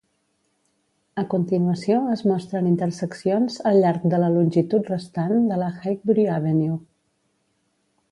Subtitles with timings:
[1.23, 6.79] A continuació es mostren interseccions al llarg de la longitud restant de la Highbury Avenue.